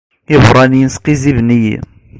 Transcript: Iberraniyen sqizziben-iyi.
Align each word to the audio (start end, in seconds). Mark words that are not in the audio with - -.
Iberraniyen 0.35 0.89
sqizziben-iyi. 0.95 1.77